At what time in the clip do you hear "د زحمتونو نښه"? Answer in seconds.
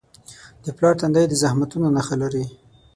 1.29-2.15